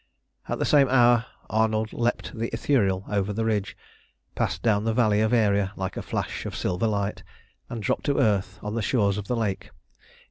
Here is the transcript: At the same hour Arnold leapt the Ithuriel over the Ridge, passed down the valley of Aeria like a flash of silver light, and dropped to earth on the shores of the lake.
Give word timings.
At 0.49 0.57
the 0.57 0.65
same 0.65 0.89
hour 0.89 1.27
Arnold 1.47 1.93
leapt 1.93 2.35
the 2.35 2.49
Ithuriel 2.51 3.03
over 3.07 3.31
the 3.31 3.45
Ridge, 3.45 3.77
passed 4.33 4.63
down 4.63 4.83
the 4.83 4.95
valley 4.95 5.21
of 5.21 5.31
Aeria 5.31 5.73
like 5.75 5.95
a 5.95 6.01
flash 6.01 6.43
of 6.47 6.55
silver 6.55 6.87
light, 6.87 7.21
and 7.69 7.83
dropped 7.83 8.05
to 8.07 8.17
earth 8.17 8.57
on 8.63 8.73
the 8.73 8.81
shores 8.81 9.19
of 9.19 9.27
the 9.27 9.35
lake. 9.35 9.69